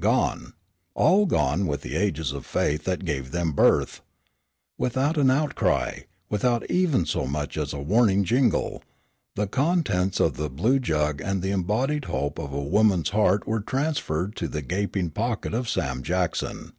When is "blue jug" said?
10.50-11.20